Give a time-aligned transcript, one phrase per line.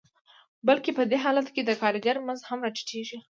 [0.67, 3.17] بلکې په دې حالت کې د کارګر مزد هم راټیټېږي